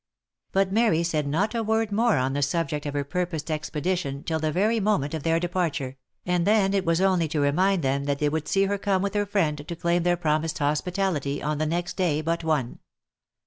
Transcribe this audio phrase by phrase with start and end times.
[0.51, 4.25] But Mary said not a word more on the subject of her purposed expe dition
[4.25, 8.05] till the very moment of their departure, and then it was only to remind them
[8.05, 11.59] that they would see her come with her friend to claim their promised hospitality on
[11.59, 12.79] the next day but one.